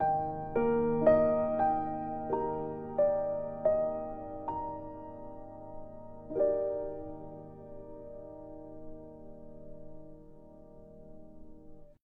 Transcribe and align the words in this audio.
you 0.00 0.33